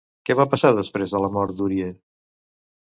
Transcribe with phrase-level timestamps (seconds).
[0.27, 1.95] Què va passar després de la mort d'Urie?